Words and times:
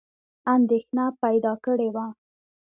اندېښنه 0.55 1.05
پیدا 1.21 1.53
کړې 1.65 1.89
وه. 1.95 2.07